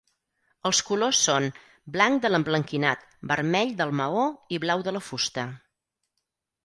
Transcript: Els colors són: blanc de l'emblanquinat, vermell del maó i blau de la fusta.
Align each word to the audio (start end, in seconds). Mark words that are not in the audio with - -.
Els 0.69 0.79
colors 0.85 1.19
són: 1.25 1.45
blanc 1.97 2.23
de 2.23 2.31
l'emblanquinat, 2.31 3.05
vermell 3.33 3.75
del 3.83 3.93
maó 4.01 4.25
i 4.59 4.61
blau 4.65 4.85
de 4.89 4.95
la 4.97 5.03
fusta. 5.11 5.45